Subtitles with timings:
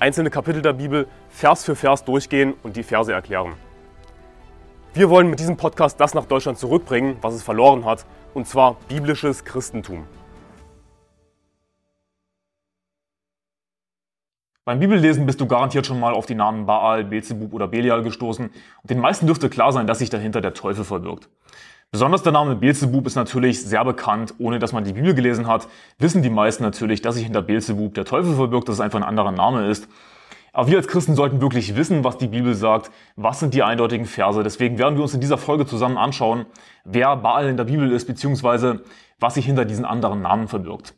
[0.00, 3.52] einzelne Kapitel der Bibel Vers für Vers durchgehen und die Verse erklären.
[4.94, 8.76] Wir wollen mit diesem Podcast das nach Deutschland zurückbringen, was es verloren hat, und zwar
[8.88, 10.06] biblisches Christentum.
[14.64, 18.46] Beim Bibellesen bist du garantiert schon mal auf die Namen Baal, Beelzebub oder Belial gestoßen
[18.46, 21.28] und den meisten dürfte klar sein, dass sich dahinter der Teufel verbirgt.
[21.92, 25.66] Besonders der Name Beelzebub ist natürlich sehr bekannt, ohne dass man die Bibel gelesen hat,
[25.98, 29.04] wissen die meisten natürlich, dass sich hinter Beelzebub der Teufel verbirgt, dass es einfach ein
[29.04, 29.88] anderer Name ist.
[30.52, 34.06] Aber wir als Christen sollten wirklich wissen, was die Bibel sagt, was sind die eindeutigen
[34.06, 34.40] Verse.
[34.44, 36.46] Deswegen werden wir uns in dieser Folge zusammen anschauen,
[36.84, 38.84] wer Baal in der Bibel ist, beziehungsweise
[39.18, 40.94] was sich hinter diesen anderen Namen verbirgt.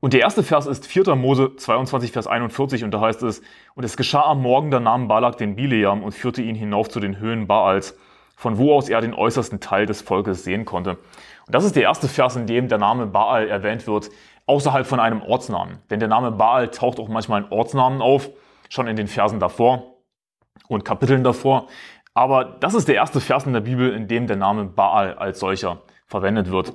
[0.00, 1.16] Und der erste Vers ist 4.
[1.16, 3.42] Mose 22, Vers 41 und da heißt es,
[3.74, 6.98] und es geschah am Morgen, da nahm Balak den Bileam und führte ihn hinauf zu
[6.98, 7.94] den Höhen Baals
[8.38, 10.90] von wo aus er den äußersten Teil des Volkes sehen konnte.
[10.90, 14.10] Und das ist der erste Vers, in dem der Name Baal erwähnt wird,
[14.46, 15.78] außerhalb von einem Ortsnamen.
[15.90, 18.30] Denn der Name Baal taucht auch manchmal in Ortsnamen auf,
[18.68, 19.96] schon in den Versen davor
[20.68, 21.66] und Kapiteln davor.
[22.14, 25.40] Aber das ist der erste Vers in der Bibel, in dem der Name Baal als
[25.40, 26.74] solcher verwendet wird.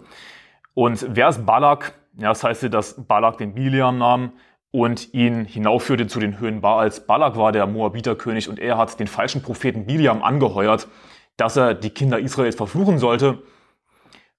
[0.74, 1.94] Und wer ist Balak?
[2.18, 4.34] Ja, das heißt, dass Balak den Biliam nahm
[4.72, 7.08] und ihn hinaufführte zu den Höhen Baals.
[7.08, 10.90] Balak war der Moabiterkönig und er hat den falschen Propheten Biliam angeheuert,
[11.38, 13.44] dass er die Kinder Israels verfluchen sollte.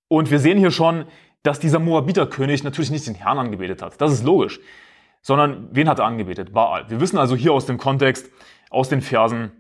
[0.09, 1.07] Und wir sehen hier schon,
[1.43, 4.01] dass dieser Moabiterkönig natürlich nicht den Herrn angebetet hat.
[4.01, 4.61] Das ist logisch.
[5.23, 6.53] Sondern wen hat er angebetet?
[6.53, 6.89] Baal.
[6.89, 8.31] Wir wissen also hier aus dem Kontext,
[8.71, 9.53] aus den Versen,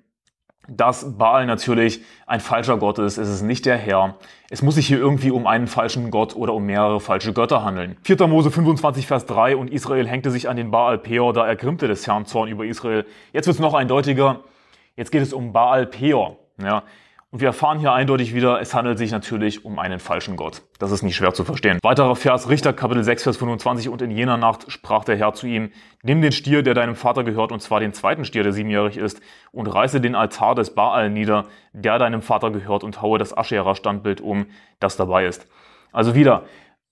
[0.68, 3.18] dass Baal natürlich ein falscher Gott ist.
[3.18, 4.16] Es ist nicht der Herr.
[4.50, 7.96] Es muss sich hier irgendwie um einen falschen Gott oder um mehrere falsche Götter handeln.
[8.02, 8.26] 4.
[8.26, 12.06] Mose 25, Vers 3 und Israel hängte sich an den Baal Peor, da ergrimmte des
[12.06, 13.04] Herrn Zorn über Israel.
[13.32, 14.40] Jetzt wird es noch eindeutiger.
[14.96, 16.38] Jetzt geht es um Baal Peor.
[16.62, 16.84] Ja,
[17.34, 20.62] und wir erfahren hier eindeutig wieder, es handelt sich natürlich um einen falschen Gott.
[20.78, 21.80] Das ist nicht schwer zu verstehen.
[21.82, 23.88] Weiterer Vers, Richter Kapitel 6, Vers 25.
[23.88, 25.72] Und in jener Nacht sprach der Herr zu ihm,
[26.04, 29.20] nimm den Stier, der deinem Vater gehört, und zwar den zweiten Stier, der siebenjährig ist,
[29.50, 34.20] und reiße den Altar des Baal nieder, der deinem Vater gehört, und haue das Aschera-Standbild
[34.20, 34.46] um,
[34.78, 35.48] das dabei ist.
[35.90, 36.44] Also wieder,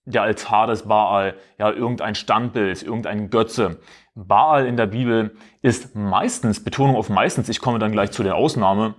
[0.07, 3.79] der Altar des Baal, ja, irgendein Standbild, irgendein Götze.
[4.17, 8.35] Baal in der Bibel ist meistens, Betonung auf meistens, ich komme dann gleich zu der
[8.35, 8.97] Ausnahme,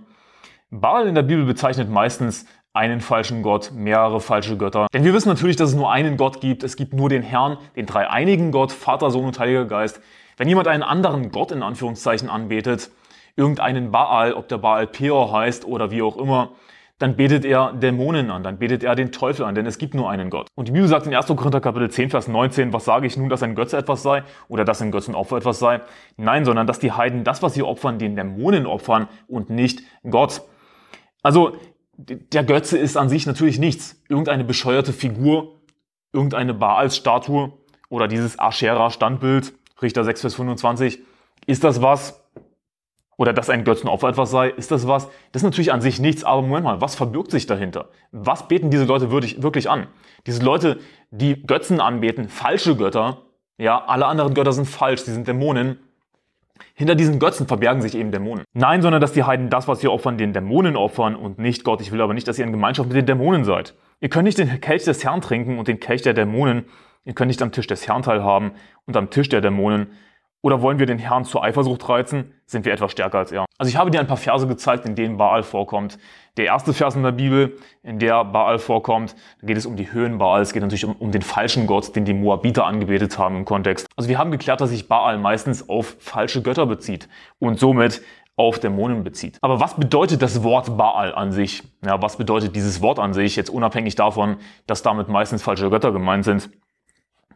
[0.80, 4.88] Baal in der Bibel bezeichnet meistens einen falschen Gott, mehrere falsche Götter.
[4.92, 6.64] Denn wir wissen natürlich, dass es nur einen Gott gibt.
[6.64, 10.00] Es gibt nur den Herrn, den dreieinigen Gott, Vater, Sohn und Heiliger Geist.
[10.36, 12.90] Wenn jemand einen anderen Gott in Anführungszeichen anbetet,
[13.36, 16.50] irgendeinen Baal, ob der Baal Peor heißt oder wie auch immer,
[16.98, 20.10] dann betet er Dämonen an, dann betet er den Teufel an, denn es gibt nur
[20.10, 20.48] einen Gott.
[20.56, 21.26] Und die Bibel sagt in 1.
[21.26, 24.64] Korinther Kapitel 10, Vers 19, was sage ich nun, dass ein Götze etwas sei oder
[24.64, 25.82] dass ein Götzenopfer etwas sei?
[26.16, 30.42] Nein, sondern dass die Heiden das, was sie opfern, den Dämonen opfern und nicht Gott.
[31.24, 31.56] Also
[31.96, 34.00] der Götze ist an sich natürlich nichts.
[34.08, 35.60] Irgendeine bescheuerte Figur,
[36.12, 37.52] irgendeine Baals-Statue
[37.88, 41.00] oder dieses Aschera-Standbild, Richter 6, Vers 25.
[41.46, 42.22] Ist das was?
[43.16, 45.06] Oder dass ein Götzenopfer etwas sei, ist das was?
[45.32, 47.88] Das ist natürlich an sich nichts, aber Moment mal, was verbirgt sich dahinter?
[48.10, 49.86] Was beten diese Leute wirklich an?
[50.26, 50.80] Diese Leute,
[51.10, 53.22] die Götzen anbeten, falsche Götter,
[53.56, 55.78] ja, alle anderen Götter sind falsch, sie sind Dämonen,
[56.74, 58.44] hinter diesen Götzen verbergen sich eben Dämonen.
[58.52, 61.80] Nein, sondern dass die Heiden das, was sie opfern, den Dämonen opfern und nicht Gott.
[61.80, 63.74] Ich will aber nicht, dass ihr in Gemeinschaft mit den Dämonen seid.
[64.00, 66.64] Ihr könnt nicht den Kelch des Herrn trinken und den Kelch der Dämonen.
[67.04, 68.52] Ihr könnt nicht am Tisch des Herrn teilhaben
[68.86, 69.88] und am Tisch der Dämonen.
[70.44, 72.34] Oder wollen wir den Herrn zur Eifersucht reizen?
[72.44, 73.46] Sind wir etwas stärker als er?
[73.56, 75.98] Also ich habe dir ein paar Verse gezeigt, in denen Baal vorkommt.
[76.36, 79.90] Der erste Vers in der Bibel, in der Baal vorkommt, da geht es um die
[79.90, 83.36] Höhen Baals, es geht natürlich um, um den falschen Gott, den die Moabiter angebetet haben
[83.36, 83.86] im Kontext.
[83.96, 88.02] Also wir haben geklärt, dass sich Baal meistens auf falsche Götter bezieht und somit
[88.36, 89.38] auf Dämonen bezieht.
[89.40, 91.62] Aber was bedeutet das Wort Baal an sich?
[91.82, 94.36] Ja, was bedeutet dieses Wort an sich, jetzt unabhängig davon,
[94.66, 96.50] dass damit meistens falsche Götter gemeint sind?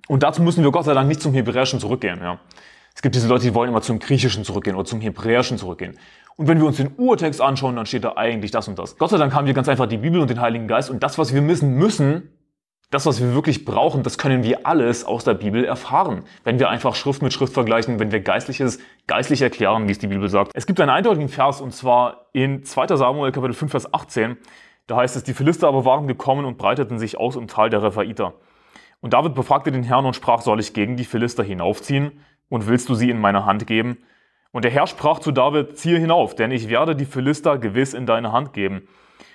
[0.09, 2.21] Und dazu müssen wir Gott sei Dank nicht zum Hebräischen zurückgehen.
[2.23, 2.39] Ja.
[2.99, 5.97] Es gibt diese Leute, die wollen immer zum Griechischen zurückgehen oder zum Hebräischen zurückgehen.
[6.35, 8.99] Und wenn wir uns den Urtext anschauen, dann steht da eigentlich das und das.
[8.99, 11.17] Gott sei Dank haben wir ganz einfach die Bibel und den Heiligen Geist und das,
[11.17, 12.33] was wir wissen müssen,
[12.91, 16.25] das, was wir wirklich brauchen, das können wir alles aus der Bibel erfahren.
[16.43, 20.09] Wenn wir einfach Schrift mit Schrift vergleichen, wenn wir Geistliches geistlich erklären, wie es die
[20.09, 20.51] Bibel sagt.
[20.55, 24.37] Es gibt einen eindeutigen Vers und zwar in 2 Samuel Kapitel 5, Vers 18.
[24.89, 27.81] Da heißt es, die Philister aber waren gekommen und breiteten sich aus im Tal der
[27.81, 28.35] Rephaiter.
[29.01, 32.25] Und David befragte den Herrn und sprach, soll ich gegen die Philister hinaufziehen?
[32.49, 33.99] Und willst du sie in meine Hand geben?
[34.53, 38.07] Und der Herr sprach zu David, ziehe hinauf, denn ich werde die Philister gewiss in
[38.07, 38.89] deine Hand geben.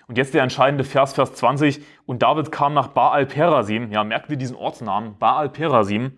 [0.07, 1.81] Und jetzt der entscheidende Vers, Vers 20.
[2.05, 3.91] Und David kam nach Baal Perasim.
[3.91, 5.17] Ja, merkt ihr diesen Ortsnamen?
[5.17, 6.17] Baal Perasim.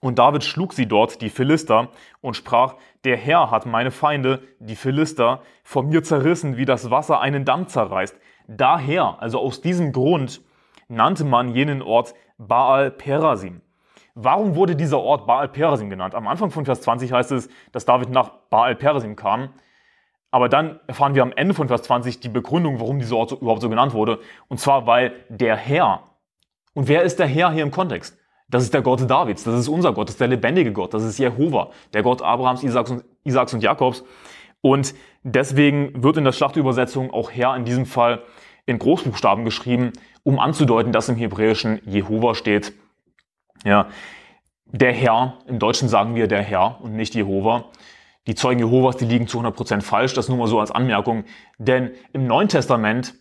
[0.00, 1.88] Und David schlug sie dort, die Philister,
[2.20, 2.74] und sprach,
[3.04, 7.68] der Herr hat meine Feinde, die Philister, vor mir zerrissen, wie das Wasser einen Damm
[7.68, 8.16] zerreißt.
[8.46, 10.42] Daher, also aus diesem Grund,
[10.88, 13.62] nannte man jenen Ort Baal Perasim.
[14.18, 16.14] Warum wurde dieser Ort Baal Perasim genannt?
[16.14, 19.50] Am Anfang von Vers 20 heißt es, dass David nach Baal Perasim kam.
[20.30, 23.60] Aber dann erfahren wir am Ende von Vers 20 die Begründung, warum dieser Ort überhaupt
[23.60, 24.18] so genannt wurde.
[24.48, 26.04] Und zwar, weil der Herr,
[26.72, 28.16] und wer ist der Herr hier im Kontext?
[28.48, 31.02] Das ist der Gott Davids, das ist unser Gott, das ist der lebendige Gott, das
[31.02, 34.02] ist Jehova, der Gott Abrahams, Isaaks und, Isaaks und Jakobs.
[34.62, 38.22] Und deswegen wird in der Schlachtübersetzung auch Herr in diesem Fall
[38.64, 39.92] in Großbuchstaben geschrieben,
[40.22, 42.72] um anzudeuten, dass im Hebräischen Jehova steht.
[43.64, 43.88] Ja,
[44.66, 47.66] der Herr, im Deutschen sagen wir der Herr und nicht Jehova.
[48.26, 51.24] Die Zeugen Jehovas, die liegen zu 100% falsch, das nur mal so als Anmerkung.
[51.58, 53.14] Denn im Neuen Testament,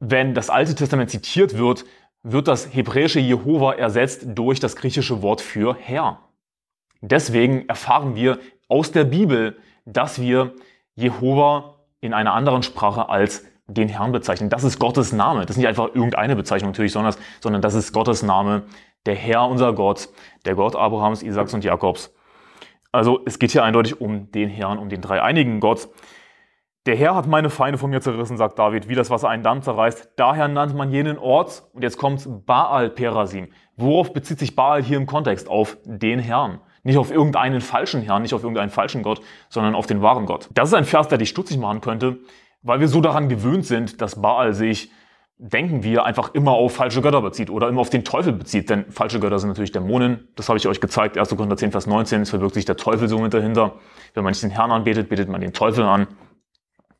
[0.00, 1.84] wenn das Alte Testament zitiert wird,
[2.22, 6.20] wird das hebräische Jehova ersetzt durch das griechische Wort für Herr.
[7.00, 8.38] Deswegen erfahren wir
[8.68, 10.54] aus der Bibel, dass wir
[10.94, 14.50] Jehova in einer anderen Sprache als den Herrn bezeichnen.
[14.50, 15.42] Das ist Gottes Name.
[15.42, 18.64] Das ist nicht einfach irgendeine Bezeichnung natürlich, sondern, sondern das ist Gottes Name,
[19.06, 20.08] der Herr unser Gott,
[20.44, 22.14] der Gott Abrahams, Isaaks und Jakobs.
[22.92, 25.88] Also es geht hier eindeutig um den Herrn, um den dreieinigen Gott.
[26.84, 29.62] Der Herr hat meine Feinde von mir zerrissen, sagt David, wie das Wasser einen Damm
[29.62, 30.14] zerreißt.
[30.16, 33.48] Daher nannte man jenen Ort, und jetzt kommt Baal Perasim.
[33.76, 35.48] Worauf bezieht sich Baal hier im Kontext?
[35.48, 36.60] Auf den Herrn.
[36.82, 40.48] Nicht auf irgendeinen falschen Herrn, nicht auf irgendeinen falschen Gott, sondern auf den wahren Gott.
[40.52, 42.18] Das ist ein Vers, der dich stutzig machen könnte,
[42.62, 44.90] weil wir so daran gewöhnt sind, dass Baal sich,
[45.38, 48.70] denken wir, einfach immer auf falsche Götter bezieht oder immer auf den Teufel bezieht.
[48.70, 50.28] Denn falsche Götter sind natürlich Dämonen.
[50.36, 51.18] Das habe ich euch gezeigt.
[51.18, 51.28] 1.
[51.30, 52.22] Korinther 10, Vers 19.
[52.22, 53.74] Es verwirkt sich der Teufel so mit dahinter.
[54.14, 56.06] Wenn man nicht den Herrn anbetet, betet man den Teufel an.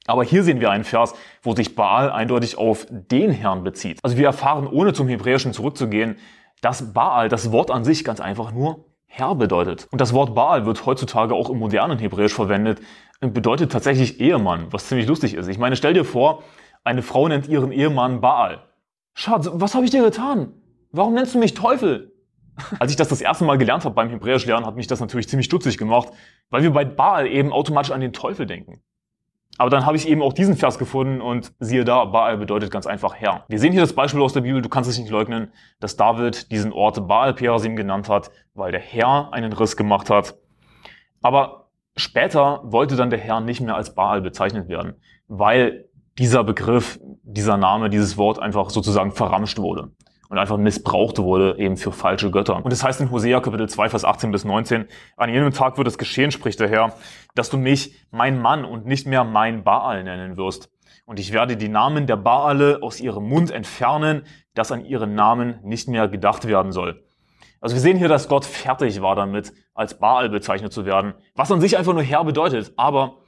[0.06, 4.00] Aber hier sehen wir einen Vers, wo sich Baal eindeutig auf den Herrn bezieht.
[4.02, 6.16] Also wir erfahren, ohne zum Hebräischen zurückzugehen,
[6.60, 9.88] dass Baal das Wort an sich ganz einfach nur Herr bedeutet.
[9.90, 12.80] Und das Wort Baal wird heutzutage auch im modernen Hebräisch verwendet
[13.20, 15.48] und bedeutet tatsächlich Ehemann, was ziemlich lustig ist.
[15.48, 16.44] Ich meine, stell dir vor,
[16.82, 18.62] eine Frau nennt ihren Ehemann Baal.
[19.12, 20.54] Schatz, was habe ich dir getan?
[20.92, 22.14] Warum nennst du mich Teufel?
[22.78, 25.28] Als ich das das erste Mal gelernt habe beim Hebräisch lernen, hat mich das natürlich
[25.28, 26.08] ziemlich stutzig gemacht,
[26.48, 28.82] weil wir bei Baal eben automatisch an den Teufel denken.
[29.58, 32.86] Aber dann habe ich eben auch diesen Vers gefunden und siehe da, Baal bedeutet ganz
[32.86, 33.44] einfach Herr.
[33.48, 36.50] Wir sehen hier das Beispiel aus der Bibel, du kannst es nicht leugnen, dass David
[36.50, 40.36] diesen Ort Baal Perasim genannt hat, weil der Herr einen Riss gemacht hat.
[41.20, 44.94] Aber später wollte dann der Herr nicht mehr als Baal bezeichnet werden,
[45.28, 45.88] weil
[46.18, 49.90] dieser Begriff, dieser Name, dieses Wort einfach sozusagen verramscht wurde
[50.32, 52.56] und einfach missbraucht wurde eben für falsche Götter.
[52.56, 54.86] Und es das heißt in Hosea Kapitel 2, Vers 18 bis 19,
[55.18, 56.94] an jenem Tag wird es geschehen, spricht der Herr,
[57.34, 60.70] dass du mich mein Mann und nicht mehr mein Baal nennen wirst.
[61.04, 64.22] Und ich werde die Namen der Baale aus ihrem Mund entfernen,
[64.54, 67.04] dass an ihren Namen nicht mehr gedacht werden soll.
[67.60, 71.52] Also wir sehen hier, dass Gott fertig war damit, als Baal bezeichnet zu werden, was
[71.52, 72.72] an sich einfach nur Herr bedeutet.
[72.78, 73.18] Aber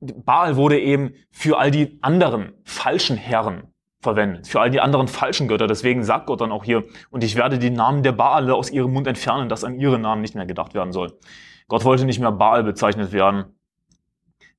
[0.00, 3.64] Baal wurde eben für all die anderen falschen Herren
[4.00, 4.48] verwendet.
[4.48, 5.66] Für all die anderen falschen Götter.
[5.66, 8.92] Deswegen sagt Gott dann auch hier, und ich werde die Namen der Baale aus ihrem
[8.92, 11.18] Mund entfernen, dass an ihre Namen nicht mehr gedacht werden soll.
[11.68, 13.56] Gott wollte nicht mehr Baal bezeichnet werden,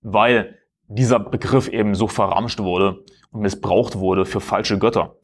[0.02, 0.58] weil
[0.88, 5.16] dieser Begriff eben so verramscht wurde und missbraucht wurde für falsche Götter.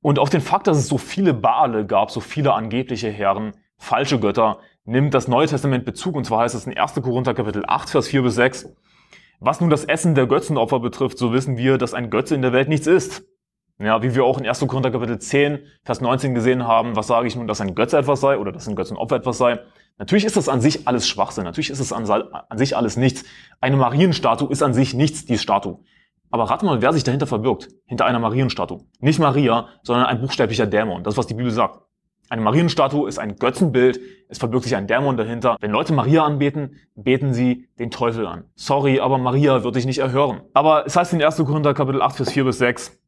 [0.00, 4.18] Und auf den Fakt, dass es so viele Baale gab, so viele angebliche Herren, falsche
[4.18, 6.16] Götter, nimmt das Neue Testament Bezug.
[6.16, 6.94] Und zwar heißt es in 1.
[6.94, 8.74] Korinther Kapitel 8, Vers 4 bis 6.
[9.40, 12.52] Was nun das Essen der Götzenopfer betrifft, so wissen wir, dass ein Götze in der
[12.52, 13.24] Welt nichts ist.
[13.78, 14.60] Ja, wie wir auch in 1.
[14.60, 18.20] Korinther Kapitel 10, Vers 19 gesehen haben, was sage ich nun, dass ein Götze etwas
[18.20, 19.60] sei oder dass ein Götzenopfer etwas sei?
[19.98, 21.44] Natürlich ist das an sich alles Schwachsinn.
[21.44, 23.24] Natürlich ist es an, an sich alles nichts.
[23.60, 25.78] Eine Marienstatue ist an sich nichts, die Statue.
[26.30, 27.68] Aber rate mal, wer sich dahinter verbirgt.
[27.84, 28.80] Hinter einer Marienstatue.
[29.00, 31.04] Nicht Maria, sondern ein buchstäblicher Dämon.
[31.04, 31.80] Das ist, was die Bibel sagt.
[32.30, 34.00] Eine Marienstatue ist ein Götzenbild.
[34.28, 35.56] Es verbirgt sich ein Dämon dahinter.
[35.60, 38.44] Wenn Leute Maria anbeten, beten sie den Teufel an.
[38.54, 40.40] Sorry, aber Maria wird dich nicht erhören.
[40.54, 41.36] Aber es heißt in 1.
[41.36, 43.01] Korinther Kapitel 8, Vers 4 bis 6,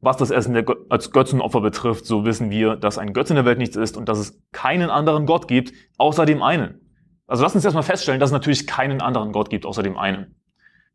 [0.00, 3.44] was das Essen Gö als Götzenopfer betrifft, so wissen wir, dass ein Götze in der
[3.44, 6.80] Welt nichts ist und dass es keinen anderen Gott gibt, außer dem einen.
[7.26, 10.34] Also lass uns erstmal feststellen, dass es natürlich keinen anderen Gott gibt, außer dem einen.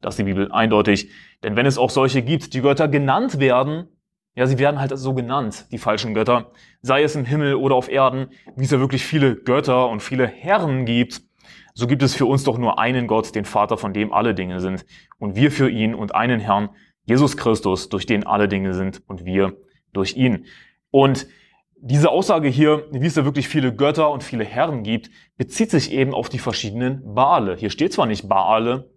[0.01, 1.09] Das ist die Bibel eindeutig.
[1.43, 3.87] Denn wenn es auch solche gibt, die Götter genannt werden,
[4.35, 7.89] ja, sie werden halt so genannt, die falschen Götter, sei es im Himmel oder auf
[7.89, 11.21] Erden, wie es ja wirklich viele Götter und viele Herren gibt,
[11.73, 14.59] so gibt es für uns doch nur einen Gott, den Vater, von dem alle Dinge
[14.59, 14.85] sind,
[15.19, 16.69] und wir für ihn und einen Herrn,
[17.05, 19.55] Jesus Christus, durch den alle Dinge sind und wir
[19.93, 20.45] durch ihn.
[20.91, 21.27] Und
[21.87, 25.91] Diese Aussage hier, wie es da wirklich viele Götter und viele Herren gibt, bezieht sich
[25.91, 27.55] eben auf die verschiedenen Baale.
[27.57, 28.89] Hier steht zwar nicht Baale,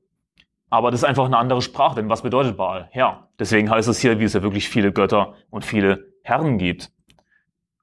[0.71, 2.89] aber das ist einfach eine andere Sprache, denn was bedeutet Baal?
[2.91, 3.29] Herr.
[3.39, 6.91] Deswegen heißt es hier, wie es ja wirklich viele Götter und viele Herren gibt.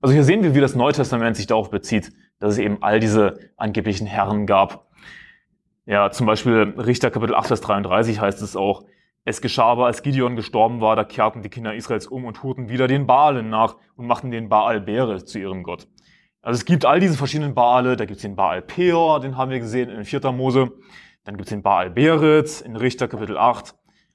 [0.02, 3.00] Also hier sehen wir, wie das Neue Testament sich darauf bezieht, dass es eben all
[3.00, 4.88] diese angeblichen Herren gab.
[5.86, 8.86] Ja, zum Beispiel Richter Kapitel 8, Vers 33 heißt es auch,
[9.28, 12.70] es geschah aber, als Gideon gestorben war, da kehrten die Kinder Israels um und hurten
[12.70, 15.88] wieder den Baalen nach und machten den Baal Bere zu ihrem Gott.
[16.44, 19.50] Also es gibt all diese verschiedenen Baale, da gibt es den Baal Peor, den haben
[19.50, 20.32] wir gesehen in 4.
[20.32, 20.72] Mose,
[21.24, 23.74] dann gibt es den Baal Beretz in Richter Kapitel 8,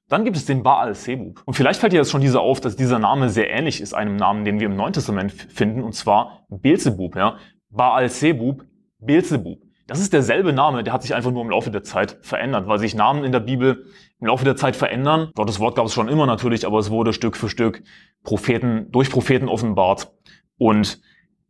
[0.08, 1.42] dann gibt es den Baal Sebub.
[1.44, 4.14] Und vielleicht fällt dir jetzt schon dieser auf, dass dieser Name sehr ähnlich ist einem
[4.14, 7.36] Namen, den wir im Neuen Testament finden, und zwar Beelzebub, ja.
[7.68, 8.64] Baal Sebub,
[9.00, 9.58] Beelzebub.
[9.90, 12.78] Das ist derselbe Name, der hat sich einfach nur im Laufe der Zeit verändert, weil
[12.78, 13.86] sich Namen in der Bibel
[14.20, 15.32] im Laufe der Zeit verändern.
[15.34, 17.82] Gottes Wort gab es schon immer natürlich, aber es wurde Stück für Stück
[18.22, 20.12] Propheten, durch Propheten offenbart.
[20.58, 21.00] Und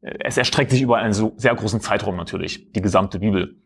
[0.01, 3.59] äh, es erstreckt sich über einen so sehr großen Zeitraum natürlich, die gesamte Bibel.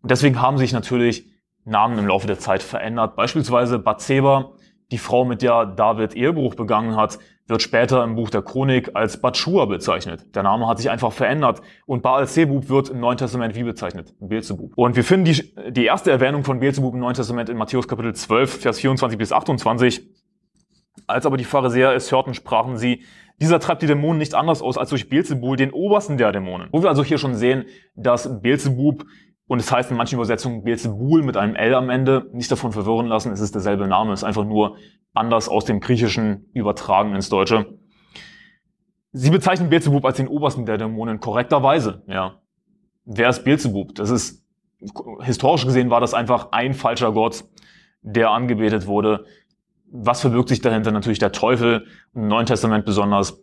[0.00, 1.30] Und deswegen haben sich natürlich
[1.66, 3.16] Namen im Laufe der Zeit verändert.
[3.16, 4.52] Beispielsweise Bathseba,
[4.92, 7.18] die Frau, mit der David Ehebruch begangen hat,
[7.52, 10.34] wird später im Buch der Chronik als Batschua bezeichnet.
[10.34, 11.60] Der Name hat sich einfach verändert.
[11.86, 14.14] Und Baal Zebub wird im Neuen Testament wie bezeichnet?
[14.18, 14.72] Beelzebub.
[14.74, 18.14] Und wir finden die, die erste Erwähnung von Beelzebub im Neuen Testament in Matthäus Kapitel
[18.14, 20.02] 12, Vers 24 bis 28.
[21.06, 23.04] Als aber die Pharisäer es hörten, sprachen sie,
[23.40, 26.68] dieser treibt die Dämonen nicht anders aus als durch Beelzebul, den obersten der Dämonen.
[26.72, 29.04] Wo wir also hier schon sehen, dass Beelzebub
[29.46, 32.30] und es heißt in manchen Übersetzungen Beelzebul mit einem L am Ende.
[32.32, 34.76] Nicht davon verwirren lassen, es ist derselbe Name, es ist einfach nur
[35.14, 37.78] anders aus dem Griechischen übertragen ins Deutsche.
[39.12, 42.40] Sie bezeichnen Beelzebub als den obersten der Dämonen korrekterweise, ja.
[43.04, 43.94] Wer ist Beelzebub?
[43.94, 44.44] Das ist,
[45.20, 47.44] historisch gesehen war das einfach ein falscher Gott,
[48.00, 49.26] der angebetet wurde.
[49.90, 50.92] Was verbirgt sich dahinter?
[50.92, 51.86] Natürlich der Teufel.
[52.14, 53.42] Im Neuen Testament besonders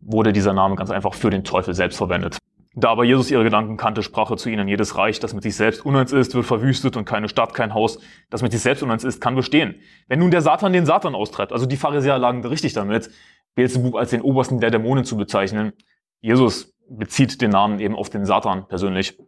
[0.00, 2.38] wurde dieser Name ganz einfach für den Teufel selbst verwendet.
[2.74, 5.56] Da aber Jesus ihre Gedanken kannte, sprach er zu ihnen, jedes Reich, das mit sich
[5.56, 7.98] selbst uneins ist, wird verwüstet und keine Stadt, kein Haus,
[8.30, 9.80] das mit sich selbst uneins ist, kann bestehen.
[10.06, 13.10] Wenn nun der Satan den Satan austreibt, also die Pharisäer lagen richtig damit,
[13.56, 15.72] Beelzebub als den obersten der Dämonen zu bezeichnen.
[16.20, 19.18] Jesus bezieht den Namen eben auf den Satan persönlich.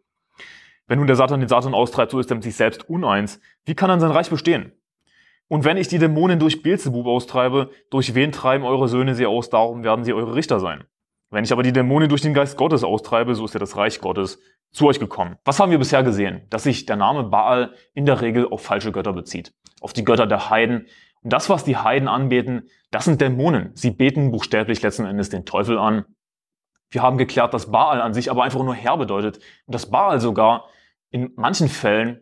[0.87, 3.41] Wenn nun der Satan den Satan austreibt, so ist er mit sich selbst uneins.
[3.65, 4.73] Wie kann dann sein Reich bestehen?
[5.49, 9.51] Und wenn ich die Dämonen durch Beelzebub austreibe, durch wen treiben eure Söhne sie aus,
[9.51, 10.85] darum werden sie eure Richter sein.
[11.33, 14.01] Wenn ich aber die Dämonen durch den Geist Gottes austreibe, so ist ja das Reich
[14.01, 14.39] Gottes
[14.71, 15.37] zu euch gekommen.
[15.47, 16.43] Was haben wir bisher gesehen?
[16.51, 19.55] Dass sich der Name Baal in der Regel auf falsche Götter bezieht.
[19.81, 20.89] Auf die Götter der Heiden.
[21.23, 23.71] Und das, was die Heiden anbeten, das sind Dämonen.
[23.75, 26.05] Sie beten buchstäblich letzten Endes den Teufel an.
[26.91, 29.39] Wir haben geklärt, dass Baal an sich aber einfach nur Herr bedeutet.
[29.65, 30.69] Und dass Baal sogar
[31.09, 32.21] in manchen Fällen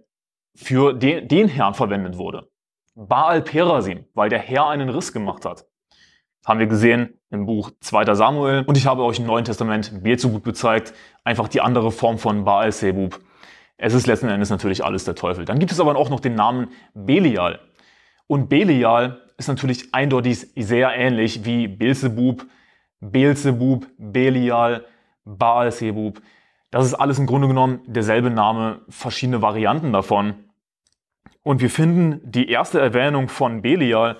[0.55, 2.49] für den, den Herrn verwendet wurde.
[2.95, 5.67] Baal Perasim, weil der Herr einen Riss gemacht hat.
[6.47, 8.15] Haben wir gesehen im Buch 2.
[8.15, 8.65] Samuel.
[8.67, 10.95] Und ich habe euch im Neuen Testament Beelzebub gezeigt.
[11.23, 13.21] Einfach die andere Form von Baal Sebub.
[13.77, 15.45] Es ist letzten Endes natürlich alles der Teufel.
[15.45, 17.61] Dann gibt es aber auch noch den Namen Belial.
[18.27, 22.47] Und Belial ist natürlich eindeutig sehr ähnlich wie Beelzebub,
[23.01, 24.85] Beelzebub, Belial,
[25.25, 26.21] Baal Sebub.
[26.71, 30.35] Das ist alles im Grunde genommen derselbe Name, verschiedene Varianten davon.
[31.43, 34.19] Und wir finden die erste Erwähnung von Belial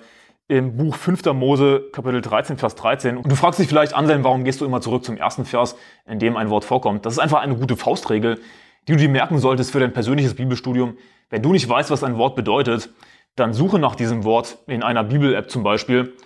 [0.51, 1.23] im Buch 5.
[1.33, 3.15] Mose, Kapitel 13, Vers 13.
[3.15, 6.19] Und du fragst dich vielleicht, Anselm, warum gehst du immer zurück zum ersten Vers, in
[6.19, 7.05] dem ein Wort vorkommt?
[7.05, 8.37] Das ist einfach eine gute Faustregel,
[8.85, 10.97] die du dir merken solltest für dein persönliches Bibelstudium.
[11.29, 12.89] Wenn du nicht weißt, was ein Wort bedeutet,
[13.37, 16.17] dann suche nach diesem Wort in einer Bibel-App zum Beispiel.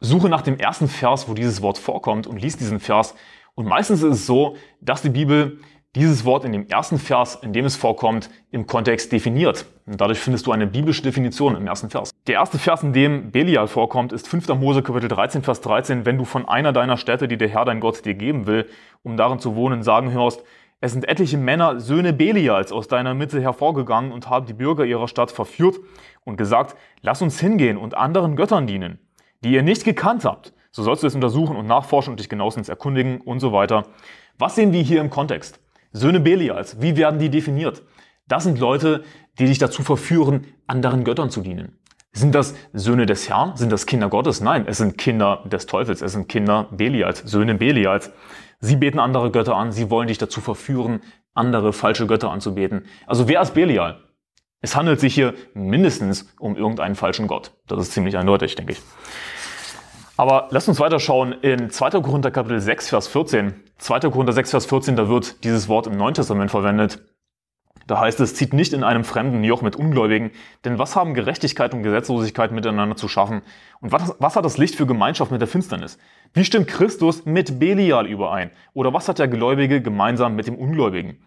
[0.00, 3.14] Suche nach dem ersten Vers, wo dieses Wort vorkommt und lies diesen Vers.
[3.54, 5.58] Und meistens ist es so, dass die Bibel
[5.96, 9.66] dieses Wort in dem ersten Vers, in dem es vorkommt, im Kontext definiert.
[9.86, 12.10] Und dadurch findest du eine biblische Definition im ersten Vers.
[12.26, 14.48] Der erste Vers, in dem Belial vorkommt, ist 5.
[14.48, 16.04] Mose Kapitel 13, Vers 13.
[16.04, 18.68] Wenn du von einer deiner Städte, die der Herr dein Gott dir geben will,
[19.02, 20.42] um darin zu wohnen, sagen hörst,
[20.80, 25.08] es sind etliche Männer, Söhne Belials, aus deiner Mitte hervorgegangen und haben die Bürger ihrer
[25.08, 25.76] Stadt verführt
[26.24, 29.00] und gesagt, lass uns hingehen und anderen Göttern dienen,
[29.42, 30.52] die ihr nicht gekannt habt.
[30.70, 33.84] So sollst du es untersuchen und nachforschen und dich genauestens erkundigen und so weiter.
[34.38, 35.58] Was sehen wir hier im Kontext?
[35.92, 37.82] Söhne Belials, wie werden die definiert?
[38.26, 39.04] Das sind Leute,
[39.38, 41.78] die dich dazu verführen, anderen Göttern zu dienen.
[42.12, 43.56] Sind das Söhne des Herrn?
[43.56, 44.40] Sind das Kinder Gottes?
[44.40, 46.02] Nein, es sind Kinder des Teufels.
[46.02, 48.12] Es sind Kinder Belials, Söhne Belials.
[48.60, 49.72] Sie beten andere Götter an.
[49.72, 51.00] Sie wollen dich dazu verführen,
[51.34, 52.86] andere falsche Götter anzubeten.
[53.06, 54.00] Also wer ist Belial?
[54.60, 57.52] Es handelt sich hier mindestens um irgendeinen falschen Gott.
[57.68, 58.82] Das ist ziemlich eindeutig, denke ich.
[60.18, 61.90] Aber lasst uns weiterschauen in 2.
[62.02, 63.54] Korinther Kapitel 6, Vers 14.
[63.78, 64.00] 2.
[64.10, 66.98] Korinther 6, Vers 14, da wird dieses Wort im Neuen Testament verwendet.
[67.86, 70.32] Da heißt es, zieht nicht in einem fremden Joch mit Ungläubigen,
[70.64, 73.42] denn was haben Gerechtigkeit und Gesetzlosigkeit miteinander zu schaffen?
[73.80, 75.98] Und was, was hat das Licht für Gemeinschaft mit der Finsternis?
[76.34, 78.50] Wie stimmt Christus mit Belial überein?
[78.74, 81.22] Oder was hat der Gläubige gemeinsam mit dem Ungläubigen?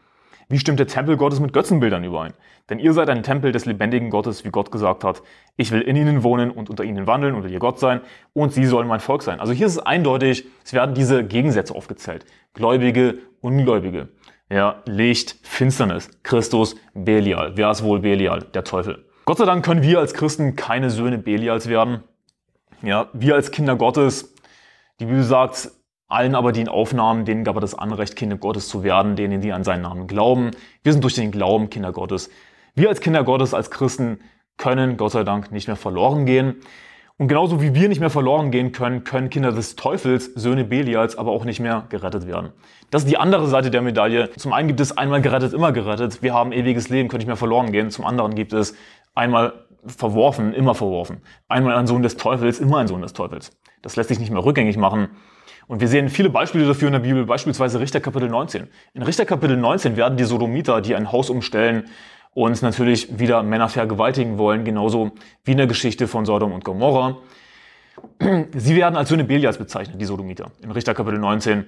[0.52, 2.34] Wie stimmt der Tempel Gottes mit Götzenbildern überein?
[2.70, 5.24] Denn ihr seid ein Tempel des lebendigen Gottes, wie Gott gesagt hat.
[5.56, 8.02] Ich will in ihnen wohnen und unter ihnen wandeln und ihr Gott sein
[8.34, 9.40] und sie sollen mein Volk sein.
[9.40, 12.26] Also hier ist es eindeutig, es werden diese Gegensätze aufgezählt.
[12.54, 14.10] Gläubige, Ungläubige.
[14.50, 17.54] Ja, Licht, Finsternis, Christus, Belial.
[17.56, 18.42] Wer ist wohl Belial?
[18.54, 19.06] Der Teufel.
[19.24, 22.04] Gott sei Dank können wir als Christen keine Söhne Belials werden.
[22.82, 24.36] Ja, wir als Kinder Gottes,
[25.00, 25.72] die Bibel sagt,
[26.12, 29.42] allen aber, die ihn aufnahmen, denen gab er das Anrecht, Kinder Gottes zu werden, denen,
[29.42, 30.52] die an seinen Namen glauben.
[30.84, 32.30] Wir sind durch den Glauben Kinder Gottes.
[32.76, 34.20] Wir als Kinder Gottes, als Christen
[34.58, 36.58] können Gott sei Dank nicht mehr verloren gehen.
[37.18, 41.18] Und genauso wie wir nicht mehr verloren gehen können, können Kinder des Teufels, Söhne Belials,
[41.18, 42.52] aber auch nicht mehr gerettet werden.
[42.90, 44.32] Das ist die andere Seite der Medaille.
[44.38, 46.24] Zum einen gibt es einmal gerettet, immer gerettet.
[46.24, 47.92] Wir haben ewiges Leben, können nicht mehr verloren gehen.
[47.92, 48.76] Zum anderen gibt es
[49.14, 49.54] einmal
[49.86, 51.22] verworfen, immer verworfen.
[51.48, 53.52] Einmal ein Sohn des Teufels, immer ein Sohn des Teufels.
[53.82, 55.10] Das lässt sich nicht mehr rückgängig machen.
[55.68, 58.68] Und wir sehen viele Beispiele dafür in der Bibel, beispielsweise Richter Kapitel 19.
[58.94, 61.86] In Richter Kapitel 19 werden die Sodomiter, die ein Haus umstellen,
[62.34, 65.12] und natürlich wieder Männer vergewaltigen wollen, genauso
[65.44, 67.18] wie in der Geschichte von Sodom und Gomorra.
[68.56, 71.66] Sie werden als Söhne Belials bezeichnet, die Sodomiter, in Richter Kapitel 19.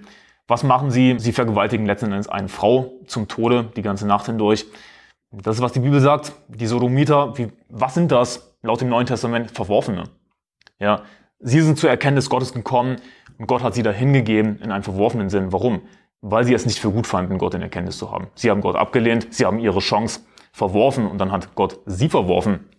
[0.48, 1.16] Was machen sie?
[1.20, 4.66] Sie vergewaltigen letzten Endes eine Frau zum Tode die ganze Nacht hindurch.
[5.32, 6.34] Das ist, was die Bibel sagt.
[6.48, 8.56] Die Sodomiter, wie, was sind das?
[8.62, 10.04] Laut dem Neuen Testament Verworfene.
[10.80, 11.04] Ja,
[11.40, 12.98] sie sind zur Erkenntnis Gottes gekommen
[13.48, 15.52] Gott hat sie dahin gegeben in einen verworfenen Sinn.
[15.52, 15.82] Warum?
[16.22, 18.28] Weil sie es nicht für gut fanden, Gott in Erkenntnis zu haben.
[18.36, 20.22] Sie haben Gott abgelehnt, sie haben ihre Chance
[20.52, 22.70] verworfen und dann hat Gott sie verworfen.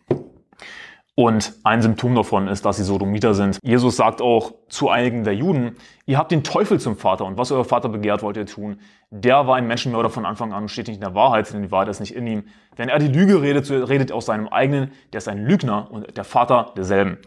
[1.16, 3.61] Und ein Symptom davon ist, dass sie Sodomiter sind.
[3.62, 7.52] Jesus sagt auch zu einigen der Juden, ihr habt den Teufel zum Vater und was
[7.52, 8.80] euer Vater begehrt, wollt ihr tun.
[9.11, 11.71] Der war ein Menschenmörder von Anfang an und steht nicht in der Wahrheit, denn die
[11.71, 12.44] Wahrheit ist nicht in ihm.
[12.75, 16.25] Wenn er die Lüge redet, redet aus seinem eigenen, der ist ein Lügner und der
[16.25, 17.18] Vater derselben.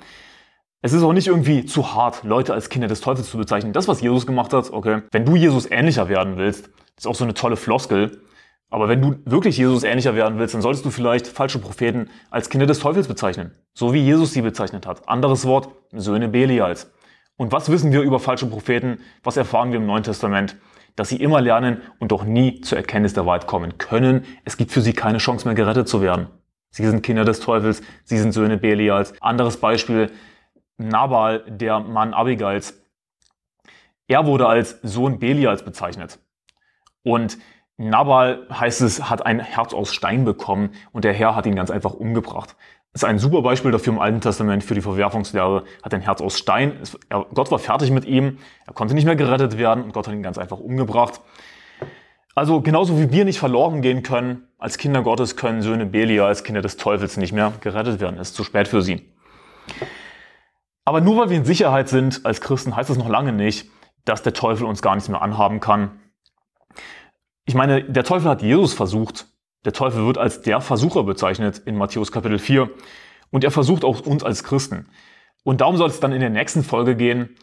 [0.81, 3.73] Es ist auch nicht irgendwie zu hart, Leute als Kinder des Teufels zu bezeichnen.
[3.73, 5.01] Das, was Jesus gemacht hat, okay.
[5.11, 8.21] Wenn du Jesus ähnlicher werden willst, ist auch so eine tolle Floskel,
[8.69, 12.49] aber wenn du wirklich Jesus ähnlicher werden willst, dann solltest du vielleicht falsche Propheten als
[12.49, 13.51] Kinder des Teufels bezeichnen.
[13.73, 15.07] So wie Jesus sie bezeichnet hat.
[15.09, 16.91] Anderes Wort, Söhne Belials.
[17.37, 18.99] Und was wissen wir über falsche Propheten?
[19.23, 20.57] Was erfahren wir im Neuen Testament?
[20.95, 24.25] Dass sie immer lernen und doch nie zur Erkenntnis der Wahrheit kommen können.
[24.43, 26.27] Es gibt für sie keine Chance mehr gerettet zu werden.
[26.69, 29.13] Sie sind Kinder des Teufels, sie sind Söhne Belials.
[29.21, 30.11] Anderes Beispiel,
[30.77, 32.81] Nabal, der Mann Abigails.
[34.07, 36.19] Er wurde als Sohn Belials bezeichnet.
[37.03, 37.37] Und
[37.77, 41.69] Nabal, heißt es, hat ein Herz aus Stein bekommen und der Herr hat ihn ganz
[41.69, 42.55] einfach umgebracht.
[42.93, 45.65] Das ist ein super Beispiel dafür im Alten Testament für die Verwerfungslehre.
[45.83, 46.79] Hat ein Herz aus Stein.
[47.09, 48.39] Gott war fertig mit ihm.
[48.65, 51.21] Er konnte nicht mehr gerettet werden und Gott hat ihn ganz einfach umgebracht.
[52.33, 56.43] Also genauso wie wir nicht verloren gehen können, als Kinder Gottes können Söhne Belia als
[56.43, 58.19] Kinder des Teufels nicht mehr gerettet werden.
[58.19, 59.11] Es ist zu spät für sie.
[60.87, 63.69] Aber nur weil wir in Sicherheit sind als Christen, heißt das noch lange nicht,
[64.05, 65.99] dass der Teufel uns gar nichts mehr anhaben kann
[67.47, 69.25] ich meine, der Teufel hat Jesus versucht.
[69.63, 72.69] Der Teufel wird als der Versucher bezeichnet in Matthäus Kapitel 4.
[73.31, 74.87] Und er versucht auch uns als Christen.
[75.43, 77.37] Und darum soll es dann in der nächsten Folge gehen,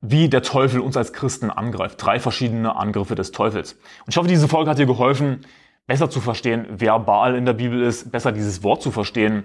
[0.00, 2.00] wie der Teufel uns als Christen angreift.
[2.00, 3.72] Drei verschiedene Angriffe des Teufels.
[4.06, 5.44] Und ich hoffe, diese Folge hat dir geholfen,
[5.88, 9.44] besser zu verstehen, wer Baal in der Bibel ist, besser dieses Wort zu verstehen.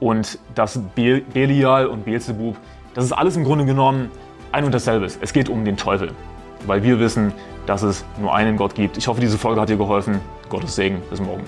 [0.00, 2.56] Und dass Belial und Beelzebub,
[2.94, 4.10] das ist alles im Grunde genommen
[4.50, 5.06] ein und dasselbe.
[5.06, 6.12] Es geht um den Teufel.
[6.66, 7.32] Weil wir wissen,
[7.66, 8.96] dass es nur einen Gott gibt.
[8.96, 10.20] Ich hoffe, diese Folge hat dir geholfen.
[10.48, 11.00] Gottes Segen.
[11.10, 11.44] Bis morgen.